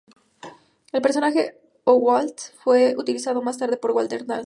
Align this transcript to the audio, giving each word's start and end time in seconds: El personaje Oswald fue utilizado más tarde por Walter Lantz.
El 0.93 1.03
personaje 1.03 1.61
Oswald 1.83 2.35
fue 2.63 2.95
utilizado 2.97 3.43
más 3.43 3.59
tarde 3.59 3.77
por 3.77 3.91
Walter 3.91 4.25
Lantz. 4.27 4.39